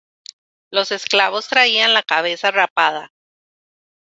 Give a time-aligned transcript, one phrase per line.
[0.71, 3.13] Los esclavos traían la cabeza rapada.